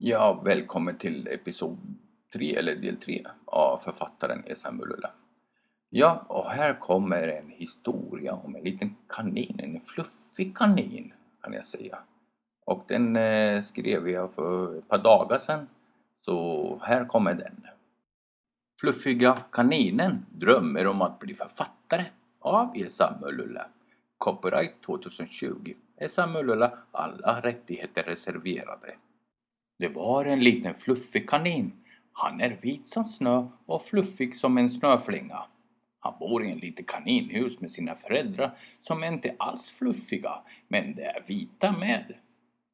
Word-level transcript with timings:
Ja, 0.00 0.40
välkommen 0.44 0.98
till 0.98 1.28
episod 1.28 1.78
3 2.32 2.56
eller 2.56 2.76
del 2.76 2.96
3 2.96 3.26
av 3.44 3.78
författaren 3.78 4.44
Esa 4.46 4.72
Mulula. 4.72 5.10
Ja, 5.90 6.24
och 6.28 6.50
här 6.50 6.80
kommer 6.80 7.28
en 7.28 7.50
historia 7.50 8.34
om 8.34 8.56
en 8.56 8.62
liten 8.64 8.96
kanin, 9.08 9.60
en 9.62 9.80
fluffig 9.80 10.56
kanin 10.56 11.12
kan 11.42 11.52
jag 11.52 11.64
säga. 11.64 11.98
Och 12.66 12.84
den 12.88 13.16
eh, 13.16 13.62
skrev 13.62 14.08
jag 14.08 14.32
för 14.32 14.78
ett 14.78 14.88
par 14.88 14.98
dagar 14.98 15.38
sedan, 15.38 15.66
så 16.20 16.80
här 16.82 17.04
kommer 17.04 17.34
den. 17.34 17.66
Fluffiga 18.80 19.38
kaninen 19.52 20.26
drömmer 20.30 20.86
om 20.86 21.02
att 21.02 21.18
bli 21.18 21.34
författare 21.34 22.04
av 22.40 22.76
Esa 22.76 23.18
Mulula. 23.20 23.66
Copyright 24.18 24.82
2020. 24.86 25.74
Esa 25.96 26.26
Mulula, 26.26 26.78
alla 26.92 27.40
rättigheter 27.40 28.02
reserverade. 28.02 28.94
Det 29.78 29.88
var 29.88 30.24
en 30.24 30.40
liten 30.40 30.74
fluffig 30.74 31.28
kanin. 31.28 31.72
Han 32.12 32.40
är 32.40 32.56
vit 32.60 32.88
som 32.88 33.04
snö 33.04 33.46
och 33.66 33.82
fluffig 33.82 34.36
som 34.36 34.58
en 34.58 34.70
snöflinga. 34.70 35.42
Han 36.00 36.14
bor 36.18 36.44
i 36.44 36.50
en 36.50 36.58
litet 36.58 36.86
kaninhus 36.86 37.60
med 37.60 37.70
sina 37.70 37.94
föräldrar 37.94 38.50
som 38.80 39.04
inte 39.04 39.34
alls 39.38 39.70
fluffiga, 39.70 40.40
men 40.68 40.94
de 40.94 41.02
är 41.02 41.24
vita 41.26 41.72
med. 41.72 42.14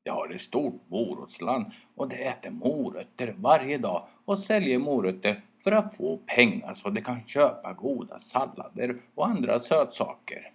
De 0.05 0.11
har 0.11 0.29
ett 0.29 0.41
stort 0.41 0.83
morotsland 0.89 1.67
och 1.95 2.09
de 2.09 2.17
äter 2.17 2.51
morötter 2.51 3.34
varje 3.39 3.79
dag 3.79 4.07
och 4.25 4.39
säljer 4.39 4.79
morötter 4.79 5.43
för 5.59 5.73
att 5.73 5.97
få 5.97 6.17
pengar 6.17 6.75
så 6.75 6.91
de 6.91 7.03
kan 7.03 7.27
köpa 7.27 7.73
goda 7.73 8.19
sallader 8.19 8.97
och 9.15 9.27
andra 9.27 9.61
sötsaker. 9.61 10.51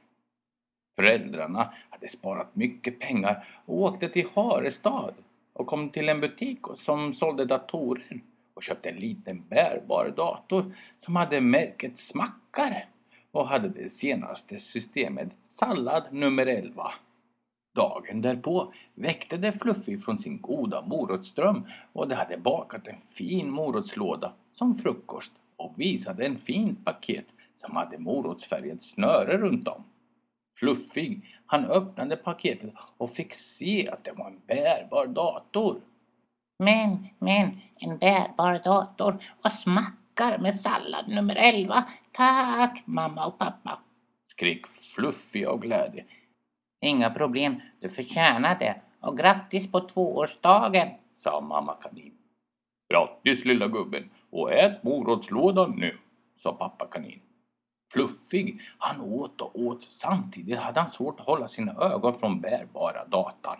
Föräldrarna 0.95 1.73
hade 1.89 2.07
sparat 2.07 2.55
mycket 2.55 2.99
pengar 2.99 3.47
och 3.65 3.81
åkte 3.81 4.09
till 4.09 4.27
Harestad 4.33 5.13
och 5.59 5.67
kom 5.67 5.89
till 5.89 6.09
en 6.09 6.21
butik 6.21 6.59
som 6.75 7.13
sålde 7.13 7.45
datorer 7.45 8.21
och 8.53 8.63
köpte 8.63 8.89
en 8.89 8.95
liten 8.95 9.43
bärbar 9.49 10.13
dator 10.17 10.75
som 11.05 11.15
hade 11.15 11.41
märket 11.41 11.99
Smackare 11.99 12.87
och 13.31 13.47
hade 13.47 13.69
det 13.69 13.89
senaste 13.89 14.57
systemet 14.57 15.29
Sallad 15.43 16.03
nummer 16.11 16.45
11. 16.45 16.91
Dagen 17.75 18.21
därpå 18.21 18.73
väckte 18.95 19.37
det 19.37 19.51
Fluffy 19.51 19.97
från 19.97 20.19
sin 20.19 20.41
goda 20.41 20.81
morotsdröm 20.81 21.65
och 21.93 22.07
de 22.07 22.15
hade 22.15 22.37
bakat 22.37 22.87
en 22.87 22.97
fin 22.97 23.49
morotslåda 23.49 24.33
som 24.53 24.75
frukost 24.75 25.33
och 25.55 25.73
visade 25.77 26.25
en 26.25 26.37
fin 26.37 26.75
paket 26.83 27.25
som 27.65 27.75
hade 27.75 27.97
morotsfärgat 27.97 28.83
snöre 28.83 29.37
runt 29.37 29.67
om. 29.67 29.83
Fluffig, 30.59 31.38
han 31.51 31.65
öppnade 31.65 32.15
paketet 32.15 32.73
och 32.97 33.09
fick 33.09 33.33
se 33.33 33.89
att 33.89 34.03
det 34.03 34.11
var 34.11 34.27
en 34.27 34.41
bärbar 34.47 35.07
dator. 35.07 35.81
Men, 36.59 37.07
men, 37.19 37.61
en 37.75 37.97
bärbar 37.97 38.61
dator 38.63 39.23
och 39.43 39.51
smackar 39.51 40.37
med 40.37 40.59
sallad 40.59 41.07
nummer 41.07 41.35
11. 41.35 41.83
Tack 42.11 42.83
mamma 42.85 43.25
och 43.25 43.37
pappa. 43.37 43.79
Skrek 44.27 44.67
Fluffy 44.67 45.45
av 45.45 45.59
glädje. 45.59 46.05
Inga 46.81 47.09
problem, 47.09 47.61
du 47.79 47.89
förtjänar 47.89 48.59
det. 48.59 48.81
Och 48.99 49.17
grattis 49.17 49.71
på 49.71 49.79
tvåårsdagen, 49.79 50.87
sa 51.15 51.41
mamma 51.41 51.73
kanin. 51.73 52.13
Grattis 52.93 53.45
lilla 53.45 53.67
gubben 53.67 54.09
och 54.29 54.53
ät 54.53 54.83
morotslådan 54.83 55.71
nu, 55.71 55.97
sa 56.37 56.53
pappa 56.53 56.85
kanin. 56.85 57.19
Fluffig, 57.93 58.61
han 58.77 59.01
åt 59.01 59.41
och 59.41 59.59
åt. 59.59 59.83
Samtidigt 59.83 60.57
hade 60.57 60.79
han 60.79 60.89
svårt 60.89 61.19
att 61.19 61.25
hålla 61.25 61.47
sina 61.47 61.73
ögon 61.73 62.19
från 62.19 62.41
bärbara 62.41 63.05
datan. 63.05 63.57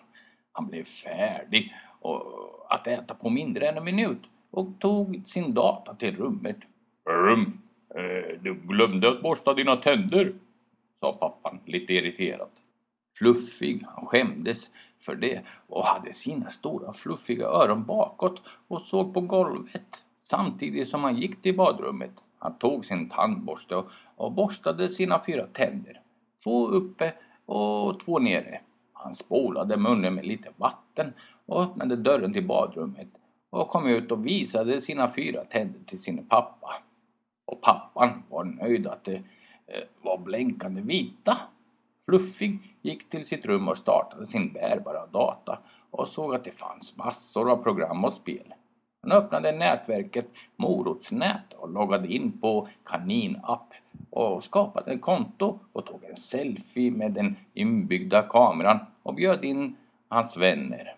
Han 0.52 0.68
blev 0.68 0.84
färdig 0.84 1.76
och 2.00 2.24
att 2.70 2.88
äta 2.88 3.14
på 3.14 3.30
mindre 3.30 3.68
än 3.68 3.78
en 3.78 3.84
minut 3.84 4.22
och 4.52 4.68
tog 4.80 5.22
sin 5.26 5.54
data 5.54 5.96
till 5.96 6.18
rummet. 6.18 6.58
Rum, 7.10 7.62
eh, 7.96 8.40
du 8.42 8.54
glömde 8.54 9.10
att 9.10 9.22
borsta 9.22 9.54
dina 9.54 9.76
tänder, 9.76 10.34
sa 11.00 11.14
pappan 11.14 11.60
lite 11.66 11.94
irriterat. 11.94 12.52
Fluffig, 13.18 13.84
han 13.88 14.06
skämdes 14.06 14.70
för 15.00 15.16
det 15.16 15.42
och 15.68 15.86
hade 15.86 16.14
sina 16.14 16.50
stora 16.50 16.94
fluffiga 16.94 17.46
öron 17.48 17.86
bakåt 17.86 18.42
och 18.68 18.82
såg 18.82 19.14
på 19.14 19.22
golvet 19.22 20.04
samtidigt 20.24 20.88
som 20.90 21.04
han 21.04 21.18
gick 21.18 21.42
till 21.42 21.58
badrummet. 21.58 22.12
Han 22.40 22.58
tog 22.58 22.86
sin 22.86 23.10
tandborste 23.10 23.76
och, 23.76 23.90
och 24.16 24.32
borstade 24.32 24.90
sina 24.90 25.20
fyra 25.26 25.48
tänder. 25.48 26.02
Två 26.44 26.68
uppe 26.68 27.14
och 27.46 28.00
två 28.00 28.20
nere. 28.20 28.62
Han 28.94 29.14
spolade 29.14 29.78
munnen 29.78 30.16
med 30.16 30.26
lite 30.26 30.50
vatten 30.58 31.14
och 31.46 31.64
öppnade 31.64 31.96
dörren 31.96 32.34
till 32.34 32.48
badrummet 32.48 33.08
och 33.50 33.70
kom 33.70 33.88
ut 33.88 34.12
och 34.12 34.26
visade 34.26 34.82
sina 34.82 35.10
fyra 35.10 35.46
tänder 35.46 35.80
till 35.86 36.02
sin 36.02 36.28
pappa. 36.28 36.76
Och 37.46 37.62
pappan 37.62 38.24
var 38.30 38.44
nöjd 38.44 38.88
att 38.88 39.04
de 39.04 39.16
eh, 39.16 39.24
var 40.02 40.18
blänkande 40.18 40.82
vita. 40.82 41.38
Fluffig 42.06 42.78
gick 42.82 43.10
till 43.10 43.26
sitt 43.26 43.46
rum 43.46 43.68
och 43.68 43.78
startade 43.78 44.28
sin 44.28 44.54
bärbara 44.54 45.06
data 45.06 45.60
och 45.92 46.08
såg 46.08 46.36
att 46.36 46.44
det 46.44 46.52
fanns 46.52 46.98
massor 46.98 47.52
av 47.52 47.64
program 47.64 48.06
och 48.06 48.14
spel. 48.14 48.54
Han 49.02 49.12
öppnade 49.12 49.52
nätverket 49.52 50.28
Morotsnät 50.56 51.54
och 51.54 51.70
loggade 51.70 52.08
in 52.08 52.32
på 52.32 52.68
Kaninapp 52.84 53.74
och 54.10 54.44
skapade 54.44 54.92
ett 54.92 55.02
konto 55.02 55.60
och 55.74 55.86
tog 55.86 56.04
en 56.04 56.16
selfie 56.16 56.92
med 56.92 57.12
den 57.12 57.36
inbyggda 57.54 58.22
kameran 58.22 58.80
och 59.04 59.14
bjöd 59.14 59.46
in 59.46 59.76
hans 60.08 60.38
vänner. 60.38 60.96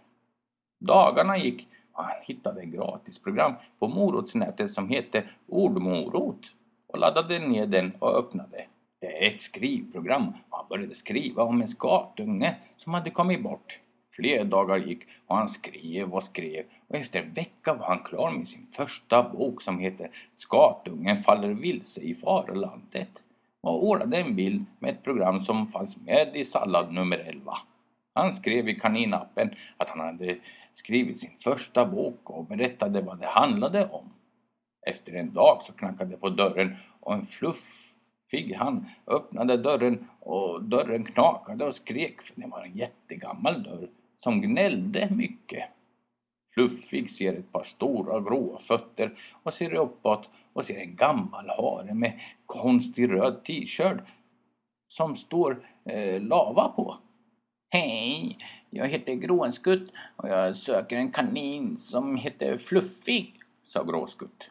Dagarna 0.79 1.37
gick 1.37 1.67
och 1.93 2.03
han 2.03 2.15
hittade 2.23 2.61
ett 2.61 2.67
gratisprogram 2.67 3.53
på 3.79 3.87
morotsnätet 3.87 4.71
som 4.71 4.89
hette 4.89 5.23
Ordmorot 5.47 6.53
och 6.87 6.99
laddade 6.99 7.39
ner 7.39 7.65
den 7.65 7.91
och 7.99 8.15
öppnade. 8.15 8.65
Det 9.01 9.25
är 9.25 9.33
ett 9.33 9.41
skrivprogram 9.41 10.27
och 10.49 10.57
han 10.57 10.65
började 10.69 10.95
skriva 10.95 11.43
om 11.43 11.61
en 11.61 11.67
skatunge 11.67 12.55
som 12.77 12.93
hade 12.93 13.09
kommit 13.09 13.43
bort. 13.43 13.79
Fler 14.15 14.43
dagar 14.43 14.77
gick 14.77 15.03
och 15.27 15.35
han 15.35 15.49
skrev 15.49 16.13
och 16.13 16.23
skrev 16.23 16.65
och 16.91 16.97
efter 16.97 17.19
en 17.19 17.33
vecka 17.33 17.73
var 17.73 17.85
han 17.85 17.99
klar 17.99 18.31
med 18.31 18.47
sin 18.47 18.67
första 18.71 19.23
bok 19.23 19.61
som 19.61 19.79
heter 19.79 20.09
Skatungen 20.33 21.23
faller 21.23 21.53
vilse 21.53 22.01
i 22.01 22.15
farelandet 22.15 23.09
och 23.61 23.87
ordnade 23.87 24.17
en 24.17 24.35
bild 24.35 24.65
med 24.79 24.91
ett 24.91 25.03
program 25.03 25.41
som 25.41 25.67
fanns 25.67 25.97
med 25.97 26.35
i 26.35 26.45
sallad 26.45 26.93
nummer 26.93 27.17
11. 27.17 27.57
Han 28.13 28.33
skrev 28.33 28.69
i 28.69 28.75
kaninappen 28.75 29.55
att 29.77 29.89
han 29.89 29.99
hade 29.99 30.37
skrivit 30.73 31.19
sin 31.19 31.37
första 31.39 31.85
bok 31.85 32.29
och 32.29 32.45
berättade 32.45 33.01
vad 33.01 33.19
det 33.19 33.27
handlade 33.27 33.85
om. 33.85 34.13
Efter 34.87 35.13
en 35.13 35.33
dag 35.33 35.61
så 35.63 35.73
knackade 35.73 36.11
det 36.11 36.17
på 36.17 36.29
dörren 36.29 36.75
och 36.99 37.13
en 37.13 37.25
fluffig 37.25 38.55
han 38.57 38.85
öppnade 39.07 39.57
dörren 39.57 40.07
och 40.19 40.63
dörren 40.63 41.03
knakade 41.03 41.65
och 41.65 41.75
skrek 41.75 42.21
för 42.21 42.41
det 42.41 42.47
var 42.47 42.63
en 42.63 42.77
jättegammal 42.77 43.63
dörr 43.63 43.89
som 44.23 44.41
gnällde 44.41 45.07
mycket. 45.11 45.63
Fluffig 46.53 47.11
ser 47.11 47.33
ett 47.33 47.51
par 47.51 47.63
stora 47.63 48.19
gråa 48.19 48.57
fötter 48.57 49.13
och 49.43 49.53
ser 49.53 49.73
uppåt 49.73 50.29
och 50.53 50.65
ser 50.65 50.77
en 50.77 50.95
gammal 50.95 51.49
hare 51.49 51.93
med 51.93 52.19
konstig 52.45 53.11
röd 53.11 53.43
t-shirt 53.43 53.99
som 54.87 55.15
står 55.15 55.67
eh, 55.85 56.21
lava 56.21 56.67
på. 56.67 56.97
Hej, 57.69 58.37
jag 58.69 58.87
heter 58.87 59.13
Gråskutt 59.13 59.91
och 60.15 60.29
jag 60.29 60.55
söker 60.55 60.97
en 60.97 61.11
kanin 61.11 61.77
som 61.77 62.15
heter 62.17 62.57
Fluffig, 62.57 63.35
sa 63.67 63.83
Gråskutt. 63.83 64.49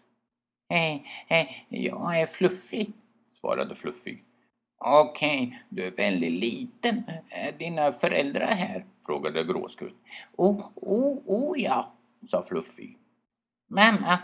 Hej, 0.69 1.05
hej, 1.27 1.67
jag 1.69 2.21
är 2.21 2.27
Fluffig, 2.27 2.93
svarade 3.41 3.75
Fluffig. 3.75 4.25
Okej, 4.85 5.47
okay, 5.47 5.59
du 5.69 5.85
är 5.85 5.91
väldigt 5.91 6.33
liten. 6.33 7.03
Är 7.29 7.53
dina 7.53 7.93
föräldrar 7.93 8.47
här? 8.47 8.85
frågade 9.07 9.45
Gråskutt. 9.45 9.95
Oh, 10.37 10.69
oh, 10.75 11.19
oh 11.27 11.61
ja, 11.61 11.93
sa 12.29 12.43
Fluffy. 12.43 12.97
Mamma, 13.71 14.19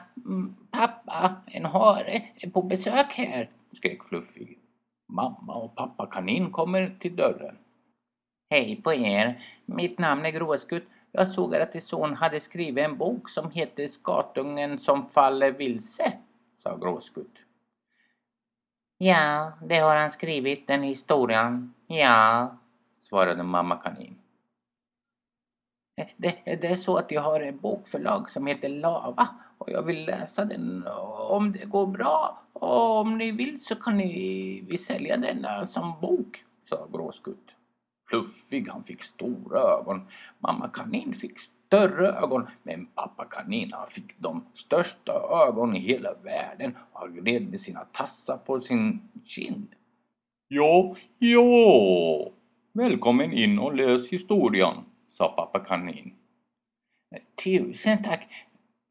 pappa, 0.71 1.37
en 1.47 1.65
hare 1.65 2.23
är 2.37 2.51
på 2.51 2.63
besök 2.63 3.13
här, 3.13 3.51
skrek 3.73 4.05
Fluffy. 4.05 4.57
Mamma 5.13 5.55
och 5.55 5.77
pappa 5.77 6.07
kanin 6.07 6.51
kommer 6.51 6.97
till 7.01 7.17
dörren. 7.17 7.57
Hej 8.51 8.81
på 8.83 8.95
er, 8.95 9.45
mitt 9.67 9.99
namn 9.99 10.27
är 10.27 10.31
Gråskutt. 10.31 10.89
Jag 11.13 11.29
såg 11.29 11.55
att 11.55 11.77
er 11.77 11.81
son 11.81 12.15
hade 12.15 12.41
skrivit 12.41 12.85
en 12.85 12.97
bok 12.97 13.31
som 13.31 13.51
heter 13.51 13.87
Skatungen 13.87 14.79
som 14.79 15.09
faller 15.09 15.53
vilse, 15.53 16.13
sa 16.63 16.77
Gråskutt. 16.77 17.46
Ja, 18.99 19.53
det 19.63 19.77
har 19.77 19.97
han 19.97 20.11
skrivit, 20.11 20.67
den 20.67 20.83
historien. 20.83 21.75
Ja, 21.87 22.57
svarade 23.03 23.43
mamma 23.43 23.77
kanin. 23.77 24.19
Det, 26.17 26.57
det, 26.61 26.67
är 26.67 26.77
så 26.77 26.97
att 26.97 27.11
jag 27.11 27.23
har 27.23 27.41
ett 27.41 27.61
bokförlag 27.61 28.31
som 28.31 28.47
heter 28.47 28.69
Lava 28.69 29.29
och 29.59 29.71
jag 29.71 29.83
vill 29.83 30.05
läsa 30.05 30.45
den 30.45 30.87
om 31.29 31.53
det 31.53 31.65
går 31.65 31.87
bra. 31.87 32.43
Och 32.53 33.01
om 33.01 33.19
ni 33.19 33.31
vill 33.31 33.65
så 33.65 33.75
kan 33.75 33.97
ni 33.97 34.65
vi 34.69 34.79
sälja 34.79 35.17
den 35.17 35.67
som 35.67 36.01
bok, 36.01 36.45
sa 36.65 36.87
Gråskutt. 36.93 37.56
Fluffig, 38.11 38.69
han 38.69 38.85
fick 38.85 39.03
stora 39.03 39.61
ögon. 39.61 40.01
Mamma 40.39 40.69
kanin 40.69 41.13
fick 41.13 41.39
större 41.39 42.09
ögon 42.09 42.47
men 42.63 42.87
pappa 42.87 43.25
kanin 43.25 43.71
han 43.73 43.87
fick 43.87 44.19
de 44.19 44.45
största 44.55 45.13
ögon 45.49 45.77
i 45.77 45.79
hela 45.79 46.15
världen 46.15 46.73
och 46.93 47.01
han 47.01 47.15
gled 47.15 47.51
med 47.51 47.61
sina 47.61 47.85
tassar 47.85 48.37
på 48.37 48.61
sin 48.61 49.01
kind. 49.25 49.69
Ja, 50.49 50.97
ja, 51.19 52.31
välkommen 52.73 53.33
in 53.33 53.59
och 53.59 53.75
läs 53.75 54.09
historien, 54.09 54.75
sa 55.09 55.29
pappa 55.37 55.59
kanin. 55.59 56.13
Tusen 57.45 58.03
tack, 58.03 58.29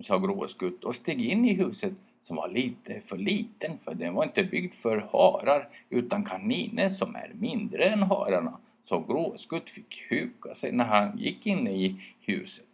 sa 0.04 0.18
Gråskutt 0.18 0.84
och 0.84 0.96
steg 0.96 1.22
in 1.26 1.46
i 1.46 1.54
huset 1.54 1.94
som 2.24 2.36
var 2.36 2.50
lite 2.50 3.02
för 3.02 3.18
liten 3.18 3.78
för 3.78 3.94
den 3.94 4.14
var 4.14 4.24
inte 4.24 4.44
byggd 4.44 4.74
för 4.74 4.98
harar 4.98 5.70
utan 5.90 6.24
kaniner 6.24 6.90
som 6.90 7.16
är 7.16 7.32
mindre 7.34 7.86
än 7.86 8.04
hararna. 8.04 8.58
Så 8.86 9.00
Gråskutt 9.00 9.70
fick 9.70 10.06
huka 10.10 10.54
sig 10.54 10.72
när 10.72 10.86
han 10.86 11.18
gick 11.18 11.48
in 11.48 11.68
i 11.68 12.02
huset. 12.20 12.66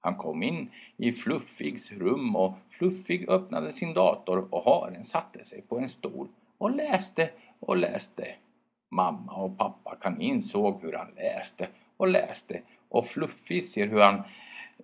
Han 0.00 0.14
kom 0.14 0.42
in 0.42 0.70
i 0.96 1.12
Fluffigs 1.12 1.92
rum 1.92 2.36
och 2.36 2.54
Fluffig 2.68 3.28
öppnade 3.28 3.72
sin 3.72 3.94
dator 3.94 4.48
och 4.50 4.64
haren 4.64 5.04
satte 5.04 5.44
sig 5.44 5.62
på 5.62 5.78
en 5.78 5.88
stol 5.88 6.28
och 6.58 6.70
läste 6.70 7.30
och 7.60 7.76
läste. 7.76 8.34
Mamma 8.90 9.32
och 9.32 9.58
pappa 9.58 9.96
kanin 10.00 10.42
såg 10.42 10.82
hur 10.82 10.92
han 10.92 11.14
läste 11.16 11.68
och 11.96 12.08
läste 12.08 12.62
och 12.88 13.06
Fluffig 13.06 13.64
ser 13.64 13.86
hur 13.86 14.00
han 14.00 14.22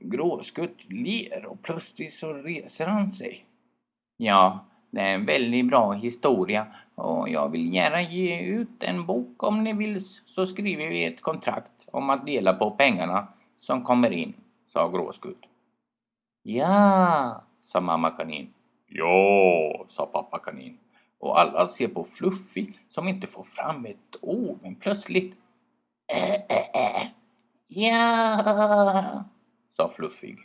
Gråskutt 0.00 0.90
ler 0.90 1.46
och 1.46 1.62
plötsligt 1.62 2.14
så 2.14 2.32
reser 2.32 2.86
han 2.86 3.10
sig. 3.10 3.44
Ja, 4.16 4.66
det 4.90 5.00
är 5.00 5.14
en 5.14 5.26
väldigt 5.26 5.68
bra 5.68 5.92
historia 5.92 6.66
och 6.94 7.28
jag 7.28 7.48
vill 7.48 7.74
gärna 7.74 8.02
ge 8.02 8.40
ut 8.40 8.82
en 8.82 9.06
bok 9.06 9.42
om 9.42 9.64
ni 9.64 9.72
vill 9.72 10.04
så 10.04 10.46
skriver 10.46 10.88
vi 10.88 11.04
ett 11.04 11.20
kontrakt 11.20 11.72
om 11.86 12.10
att 12.10 12.26
dela 12.26 12.52
på 12.52 12.70
pengarna 12.70 13.28
som 13.56 13.84
kommer 13.84 14.10
in, 14.10 14.34
sa 14.72 14.88
Gråskutt. 14.88 15.42
Ja, 16.42 17.42
sa 17.62 17.80
mamma 17.80 18.10
kanin. 18.10 18.52
Ja, 18.86 19.84
sa 19.88 20.06
pappa 20.06 20.38
kanin. 20.38 20.78
Och 21.18 21.40
alla 21.40 21.68
ser 21.68 21.88
på 21.88 22.04
Fluffy 22.04 22.72
som 22.88 23.08
inte 23.08 23.26
får 23.26 23.42
fram 23.42 23.86
ett 23.86 24.16
ord 24.20 24.58
men 24.62 24.74
plötsligt 24.74 25.36
äh, 26.12 26.34
äh, 26.34 26.40
äh. 26.74 27.02
äh. 27.02 27.08
Ja, 27.68 29.24
sa 29.76 29.88
Fluffig. 29.88 30.38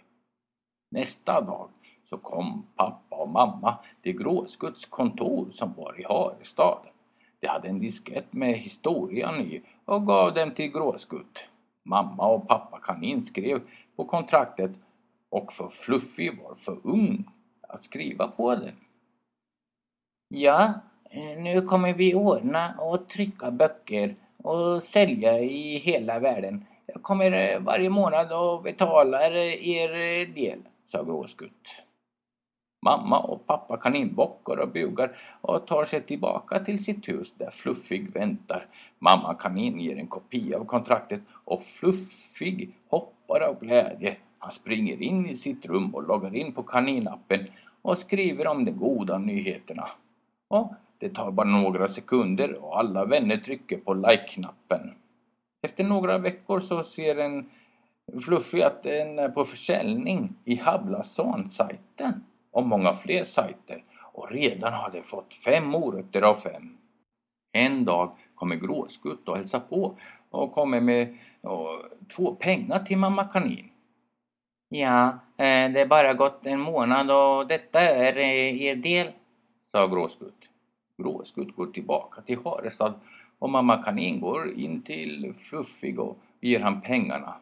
Nästa 0.92 1.42
dag 1.42 1.70
så 2.12 2.18
kom 2.18 2.66
pappa 2.76 3.16
och 3.16 3.30
mamma 3.30 3.78
till 4.02 4.18
Gråskutts 4.18 4.86
kontor 4.86 5.48
som 5.52 5.74
var 5.74 6.00
i 6.00 6.04
Harestad. 6.04 6.80
De 7.40 7.48
hade 7.48 7.68
en 7.68 7.80
diskett 7.80 8.34
med 8.34 8.54
historien 8.54 9.36
i 9.42 9.62
och 9.86 10.08
gav 10.08 10.34
den 10.34 10.52
till 10.52 10.72
Gråskutt. 10.72 11.48
Mamma 11.84 12.28
och 12.28 12.48
pappa 12.48 12.80
kanin 12.80 13.24
skrev 13.24 13.62
på 13.96 14.06
kontraktet 14.06 14.72
och 15.30 15.54
för 15.54 15.68
Fluffy 15.68 16.30
var 16.30 16.56
för 16.56 16.78
ung 16.84 17.24
att 17.62 17.84
skriva 17.84 18.28
på 18.28 18.56
den. 18.56 18.76
Ja, 20.28 20.74
eh, 21.10 21.42
nu 21.42 21.62
kommer 21.62 21.94
vi 21.94 22.16
ordna 22.16 22.76
och 22.80 23.10
trycka 23.10 23.52
böcker 23.52 24.16
och 24.38 24.84
sälja 24.84 25.40
i 25.40 25.78
hela 25.78 26.20
världen. 26.20 26.66
Jag 26.86 27.04
kommer 27.04 27.32
eh, 27.32 27.60
varje 27.60 27.90
månad 27.90 28.32
och 28.32 28.64
betalar 28.64 29.32
er 29.36 29.94
eh, 29.94 30.34
del, 30.34 30.60
sa 30.88 31.04
Gråskutt. 31.04 31.84
Mamma 32.86 33.20
och 33.20 33.48
pappa 33.48 33.78
kaninbockar 33.78 34.58
och 34.58 34.70
bugar 34.70 35.18
och 35.42 35.68
tar 35.68 35.86
sig 35.86 36.02
tillbaka 36.02 36.60
till 36.60 36.84
sitt 36.84 37.08
hus 37.08 37.34
där 37.38 37.50
Fluffig 37.52 38.14
väntar. 38.14 38.68
Mamma 39.00 39.34
kanin 39.34 39.80
ger 39.80 39.98
en 39.98 40.08
kopia 40.08 40.60
av 40.60 40.66
kontraktet 40.66 41.22
och 41.32 41.64
Fluffig 41.64 42.76
hoppar 42.90 43.42
av 43.42 43.60
glädje. 43.60 44.18
Han 44.40 44.52
springer 44.52 45.02
in 45.02 45.26
i 45.26 45.36
sitt 45.36 45.66
rum 45.66 45.96
och 45.96 46.08
loggar 46.08 46.36
in 46.36 46.54
på 46.54 46.64
kaninappen 46.64 47.48
och 47.82 47.98
skriver 47.98 48.48
om 48.48 48.66
de 48.66 48.72
goda 48.72 49.18
nyheterna. 49.18 49.88
Och 50.48 50.74
det 50.98 51.10
tar 51.10 51.32
bara 51.32 51.48
några 51.48 51.88
sekunder 51.88 52.64
och 52.64 52.80
alla 52.80 53.06
vänner 53.06 53.38
trycker 53.38 53.78
på 53.78 53.94
like-knappen. 53.94 54.92
Efter 55.62 55.84
några 55.84 56.18
veckor 56.18 56.60
så 56.60 56.84
ser 56.84 57.16
en 57.16 57.50
Fluffy 58.26 58.62
att 58.62 58.84
den 58.84 59.20
är 59.20 59.30
på 59.30 59.46
försäljning 59.46 60.36
i 60.46 60.56
Hablason-sajten 60.56 62.24
och 62.52 62.66
många 62.66 62.94
fler 62.94 63.24
sajter 63.24 63.84
och 64.14 64.32
redan 64.32 64.74
har 64.74 64.92
de 64.92 65.04
fått 65.04 65.34
fem 65.34 65.66
morötter 65.66 66.22
av 66.22 66.36
fem. 66.36 66.78
En 67.52 67.86
dag 67.86 68.12
kommer 68.36 68.56
Gråskutt 68.56 69.28
och 69.28 69.38
hälsar 69.38 69.60
på 69.60 69.98
och 70.30 70.54
kommer 70.54 70.82
med 70.82 71.18
och, 71.42 71.84
två 72.16 72.36
pengar 72.36 72.80
till 72.80 72.98
mamma 72.98 73.24
kanin. 73.24 73.70
Ja, 74.70 75.08
eh, 75.38 75.72
det 75.72 75.82
är 75.82 75.86
bara 75.86 76.14
gått 76.14 76.46
en 76.46 76.60
månad 76.60 77.12
och 77.12 77.48
detta 77.48 77.82
är 77.82 78.18
eh, 78.18 78.62
er 78.62 78.76
del, 78.76 79.12
sa 79.72 79.88
Gråskutt. 79.88 80.50
Gråskutt 80.98 81.56
går 81.56 81.68
tillbaka 81.68 82.22
till 82.22 82.40
Harestad 82.46 82.94
och 83.40 83.50
mamma 83.50 83.84
kanin 83.84 84.22
går 84.22 84.54
in 84.54 84.82
till 84.82 85.34
Fluffig 85.40 86.00
och 86.00 86.18
ger 86.42 86.60
han 86.60 86.82
pengarna. 86.82 87.36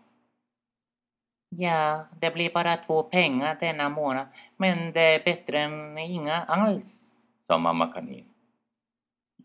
Ja, 1.49 2.05
det 2.19 2.31
blir 2.33 2.53
bara 2.53 2.77
två 2.77 3.03
pengar 3.03 3.57
denna 3.59 3.89
månad, 3.89 4.27
men 4.57 4.91
det 4.93 5.01
är 5.01 5.23
bättre 5.23 5.59
än 5.59 5.97
inga 5.97 6.35
alls, 6.35 7.13
sa 7.47 7.57
mamma 7.57 7.87
kanin. 7.93 8.25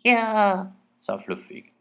Ja, 0.03 0.67
sa 0.99 1.19
Fluffig. 1.19 1.73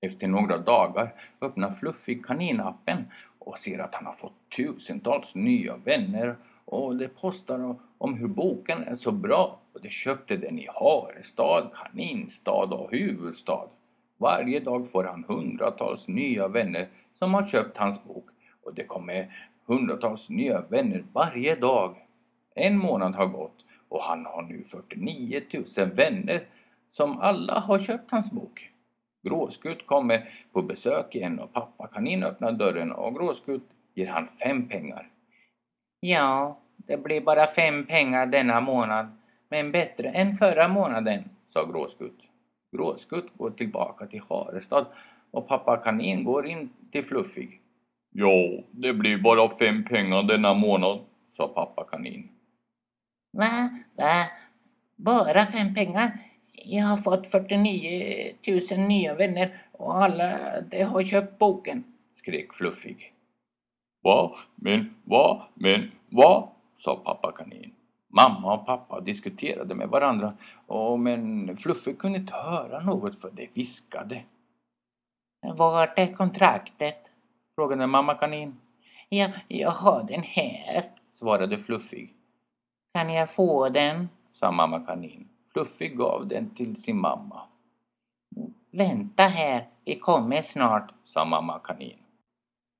Efter 0.00 0.28
några 0.28 0.58
dagar 0.58 1.14
öppnar 1.40 1.70
Fluffig 1.70 2.26
kaninappen 2.26 3.10
och 3.38 3.58
ser 3.58 3.78
att 3.78 3.94
han 3.94 4.06
har 4.06 4.12
fått 4.12 4.50
tusentals 4.56 5.34
nya 5.34 5.76
vänner 5.76 6.36
och 6.64 6.96
det 6.96 7.08
postar 7.08 7.76
om 7.98 8.14
hur 8.14 8.28
boken 8.28 8.82
är 8.82 8.94
så 8.94 9.12
bra 9.12 9.60
och 9.72 9.82
de 9.82 9.88
köpte 9.88 10.36
den 10.36 10.58
i 10.58 10.68
Harestad, 10.74 11.70
Kaninstad 11.74 12.72
och 12.72 12.90
huvudstad. 12.90 13.68
Varje 14.16 14.60
dag 14.60 14.90
får 14.90 15.04
han 15.04 15.24
hundratals 15.28 16.08
nya 16.08 16.48
vänner 16.48 16.88
som 17.18 17.34
har 17.34 17.46
köpt 17.46 17.78
hans 17.78 18.04
bok 18.04 18.28
och 18.62 18.74
det 18.74 18.84
kommer 18.84 19.48
hundratals 19.68 20.28
nya 20.28 20.60
vänner 20.60 21.04
varje 21.12 21.54
dag. 21.56 21.96
En 22.54 22.78
månad 22.78 23.14
har 23.14 23.26
gått 23.26 23.64
och 23.88 24.02
han 24.02 24.26
har 24.26 24.42
nu 24.42 24.64
49 24.64 25.40
000 25.78 25.90
vänner 25.90 26.46
som 26.90 27.18
alla 27.20 27.58
har 27.58 27.78
köpt 27.78 28.10
hans 28.10 28.30
bok. 28.30 28.70
Gråskutt 29.22 29.86
kommer 29.86 30.30
på 30.52 30.62
besök 30.62 31.14
igen 31.14 31.38
och 31.38 31.52
pappa 31.52 31.86
kanin 31.86 32.22
öppnar 32.22 32.52
dörren 32.52 32.92
och 32.92 33.14
Gråskutt 33.14 33.62
ger 33.94 34.06
han 34.06 34.26
fem 34.28 34.68
pengar. 34.68 35.08
Ja, 36.00 36.58
det 36.76 36.96
blir 36.96 37.20
bara 37.20 37.46
fem 37.46 37.86
pengar 37.86 38.26
denna 38.26 38.60
månad, 38.60 39.06
men 39.48 39.72
bättre 39.72 40.08
än 40.08 40.36
förra 40.36 40.68
månaden, 40.68 41.24
sa 41.48 41.66
Gråskutt. 41.66 42.18
Gråskutt 42.76 43.26
går 43.36 43.50
tillbaka 43.50 44.06
till 44.06 44.22
Harestad 44.28 44.86
och 45.30 45.48
pappa 45.48 45.76
kanin 45.76 46.24
går 46.24 46.46
in 46.46 46.70
till 46.92 47.04
Fluffig. 47.04 47.60
Ja, 48.10 48.62
det 48.70 48.94
blir 48.94 49.18
bara 49.18 49.48
fem 49.48 49.84
pengar 49.84 50.22
denna 50.22 50.54
månad, 50.54 51.00
sa 51.28 51.48
pappa 51.48 51.84
kanin. 51.84 52.28
Va? 53.32 53.68
Va? 53.96 54.26
Bara 54.96 55.46
fem 55.46 55.74
pengar? 55.74 56.18
Jag 56.52 56.84
har 56.84 56.96
fått 56.96 57.26
49 57.26 58.32
000 58.70 58.80
nya 58.88 59.14
vänner 59.14 59.62
och 59.72 60.02
alla 60.04 60.60
de 60.60 60.82
har 60.82 61.02
köpt 61.02 61.38
boken, 61.38 61.84
skrek 62.16 62.54
Fluffig. 62.54 63.12
Va? 64.02 64.36
Men 64.54 64.94
va? 65.04 65.48
Men 65.54 65.90
va? 66.08 66.52
sa 66.76 66.96
pappa 66.96 67.32
kanin. 67.32 67.74
Mamma 68.08 68.54
och 68.54 68.66
pappa 68.66 69.00
diskuterade 69.00 69.74
med 69.74 69.88
varandra 69.88 70.32
och 70.66 71.00
men 71.00 71.56
Fluffig 71.56 71.98
kunde 71.98 72.18
inte 72.18 72.34
höra 72.34 72.80
något 72.80 73.20
för 73.20 73.30
det 73.30 73.56
viskade. 73.56 74.22
Vart 75.58 75.98
är 75.98 76.14
kontraktet? 76.14 77.10
Frågade 77.58 77.86
mamma 77.86 78.14
kanin. 78.14 78.56
Ja, 79.08 79.26
jag 79.48 79.70
har 79.70 80.02
den 80.02 80.22
här, 80.22 80.90
svarade 81.12 81.58
Fluffig. 81.58 82.14
Kan 82.94 83.12
jag 83.12 83.30
få 83.30 83.68
den? 83.68 84.08
sa 84.32 84.52
mamma 84.52 84.80
kanin. 84.80 85.28
Fluffig 85.52 85.96
gav 85.96 86.28
den 86.28 86.54
till 86.54 86.76
sin 86.76 87.00
mamma. 87.00 87.40
Vänta 88.70 89.22
här, 89.22 89.66
vi 89.84 89.98
kommer 89.98 90.42
snart, 90.42 90.94
sa 91.04 91.24
mamma 91.24 91.58
kanin. 91.58 91.96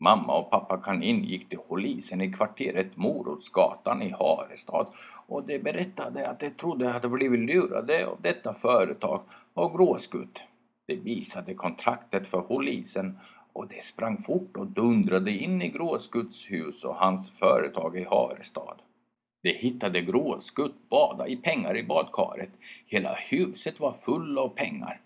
Mamma 0.01 0.39
och 0.39 0.51
pappa 0.51 0.77
kanin 0.77 1.25
gick 1.25 1.49
till 1.49 1.59
polisen 1.69 2.21
i 2.21 2.33
kvarteret 2.33 2.97
Morotsgatan 2.97 4.03
i 4.03 4.11
Harestad 4.11 4.87
och 5.27 5.47
de 5.47 5.59
berättade 5.59 6.29
att 6.29 6.41
de 6.41 6.51
trodde 6.51 6.87
att 6.87 6.91
de 6.91 6.95
hade 6.95 7.09
blivit 7.09 7.55
lurade 7.55 8.07
av 8.07 8.19
detta 8.23 8.55
företag 8.55 9.21
och 9.55 9.73
Gråskutt. 9.73 10.43
De 10.87 10.97
visade 10.97 11.55
kontraktet 11.55 12.29
för 12.29 12.41
polisen 12.41 13.19
och 13.59 13.69
de 13.69 13.81
sprang 13.81 14.19
fort 14.19 14.57
och 14.57 14.67
dundrade 14.67 15.31
in 15.31 15.63
i 15.63 15.69
Gråskutts 15.69 16.51
hus 16.51 16.85
och 16.85 16.95
hans 16.95 17.39
företag 17.39 17.99
i 17.99 18.05
Harestad. 18.05 18.77
De 19.43 19.53
hittade 19.53 20.01
Gråskutt 20.01 20.89
bada 20.91 21.27
i 21.27 21.37
pengar 21.37 21.77
i 21.77 21.83
badkaret. 21.83 22.51
Hela 22.87 23.15
huset 23.15 23.81
var 23.81 23.93
full 23.93 24.39
av 24.39 24.49
pengar. 24.49 25.01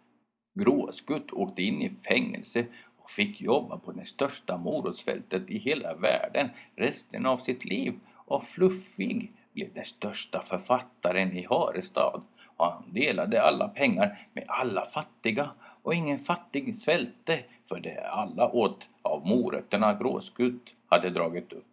Gråskutt 0.55 1.33
åkte 1.33 1.63
in 1.63 1.83
i 1.83 1.89
fängelse 1.89 2.67
och 3.03 3.11
fick 3.11 3.41
jobba 3.41 3.79
på 3.79 3.93
det 3.93 4.07
största 4.07 4.57
morotsfältet 4.57 5.51
i 5.51 5.59
hela 5.59 5.95
världen 5.95 6.49
resten 6.77 7.27
av 7.27 7.37
sitt 7.37 7.65
liv 7.65 7.95
och 8.15 8.45
Fluffig 8.45 9.33
blev 9.53 9.75
den 9.75 9.85
största 9.85 10.43
författaren 10.43 11.37
i 11.37 11.47
Harestad 11.51 12.23
och 12.57 12.67
han 12.67 12.93
delade 12.93 13.43
alla 13.43 13.69
pengar 13.69 14.29
med 14.33 14.45
alla 14.49 14.85
fattiga 14.85 15.51
och 15.83 15.95
ingen 15.95 16.19
fattig 16.19 16.77
svälte 16.77 17.45
för 17.69 17.81
det 17.81 18.11
alla 18.11 18.49
åt 18.49 18.89
av 19.03 19.27
morötterna 19.27 19.95
Gråskutt 19.95 20.75
hade 20.87 21.11
dragit 21.11 21.53
upp. 21.53 21.65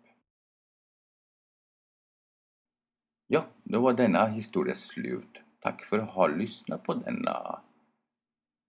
Ja, 3.27 3.45
då 3.63 3.81
var 3.81 3.93
denna 3.93 4.27
historia 4.27 4.75
slut. 4.75 5.41
Tack 5.59 5.83
för 5.83 5.99
att 5.99 6.09
ha 6.09 6.27
lyssnat 6.27 6.83
på 6.83 6.93
denna 6.93 7.61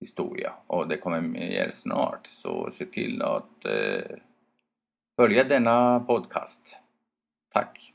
historia 0.00 0.52
och 0.66 0.88
det 0.88 0.96
kommer 0.96 1.20
mer 1.20 1.70
snart 1.70 2.26
så 2.26 2.70
se 2.70 2.86
till 2.86 3.22
att 3.22 3.64
eh, 3.64 4.16
följa 5.16 5.44
denna 5.44 6.00
podcast. 6.00 6.78
Tack! 7.52 7.94